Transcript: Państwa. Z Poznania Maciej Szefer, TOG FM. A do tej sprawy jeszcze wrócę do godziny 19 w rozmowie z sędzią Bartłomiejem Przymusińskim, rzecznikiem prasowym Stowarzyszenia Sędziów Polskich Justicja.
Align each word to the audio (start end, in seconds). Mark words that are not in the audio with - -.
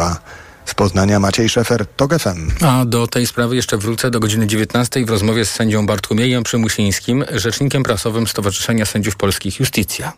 Państwa. 0.00 0.30
Z 0.64 0.74
Poznania 0.74 1.20
Maciej 1.20 1.48
Szefer, 1.48 1.86
TOG 1.86 2.18
FM. 2.18 2.64
A 2.66 2.84
do 2.84 3.06
tej 3.06 3.26
sprawy 3.26 3.56
jeszcze 3.56 3.78
wrócę 3.78 4.10
do 4.10 4.20
godziny 4.20 4.46
19 4.46 5.04
w 5.04 5.10
rozmowie 5.10 5.44
z 5.44 5.50
sędzią 5.50 5.86
Bartłomiejem 5.86 6.42
Przymusińskim, 6.42 7.24
rzecznikiem 7.32 7.82
prasowym 7.82 8.26
Stowarzyszenia 8.26 8.86
Sędziów 8.86 9.16
Polskich 9.16 9.60
Justicja. 9.60 10.12